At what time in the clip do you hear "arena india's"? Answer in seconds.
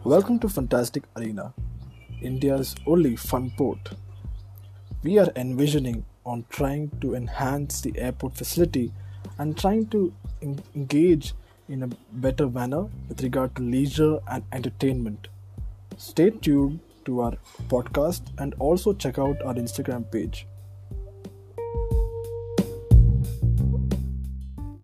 1.16-2.74